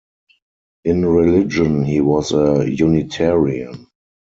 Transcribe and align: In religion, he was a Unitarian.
In 0.83 1.05
religion, 1.05 1.83
he 1.83 2.01
was 2.01 2.31
a 2.31 2.65
Unitarian. 2.67 3.85